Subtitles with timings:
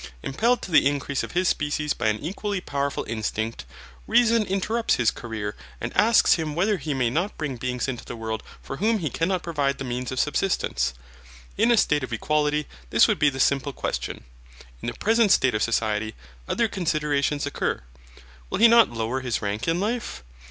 [0.23, 3.65] Impelled to the increase of his species by an equally powerful instinct,
[4.07, 8.15] reason interrupts his career and asks him whether he may not bring beings into the
[8.15, 10.95] world for whom he cannot provide the means of subsistence.
[11.55, 14.23] In a state of equality, this would be the simple question.
[14.81, 16.15] In the present state of society,
[16.47, 17.83] other considerations occur.
[18.49, 20.23] Will he not lower his rank in life?